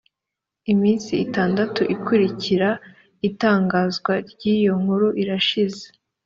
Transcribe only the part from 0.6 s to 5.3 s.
iminsi itandatu ikurikira itangazwa ry’iyo nkuru